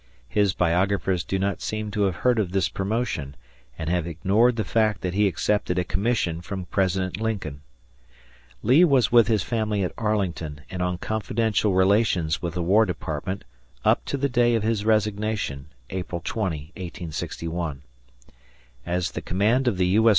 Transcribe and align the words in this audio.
His 0.29 0.53
biographers 0.55 1.23
do 1.23 1.37
not 1.37 1.61
seem 1.61 1.91
to 1.91 2.01
have 2.05 2.15
heard 2.15 2.39
of 2.39 2.53
this 2.53 2.69
promotion 2.69 3.35
and 3.77 3.87
have 3.87 4.07
ignored 4.07 4.55
the 4.55 4.63
fact 4.63 5.01
that 5.01 5.13
he 5.13 5.27
accepted 5.27 5.77
a 5.77 5.83
commission 5.83 6.41
from 6.41 6.65
President 6.65 7.21
Lincoln. 7.21 7.61
Lee 8.63 8.83
was 8.83 9.11
with 9.11 9.27
his 9.27 9.43
family 9.43 9.83
at 9.83 9.93
Arlington 9.99 10.61
and 10.71 10.81
on 10.81 10.97
confidential 10.97 11.75
relations 11.75 12.41
with 12.41 12.55
the 12.55 12.63
War 12.63 12.83
Department 12.87 13.43
up 13.85 14.03
to 14.05 14.17
the 14.17 14.27
day 14.27 14.55
of 14.55 14.63
his 14.63 14.85
resignation, 14.85 15.67
April 15.91 16.19
20, 16.25 16.71
1861. 16.75 17.83
As 18.83 19.11
the 19.11 19.21
command 19.21 19.67
of 19.67 19.77
the 19.77 19.85
U. 19.85 20.09
S. 20.09 20.09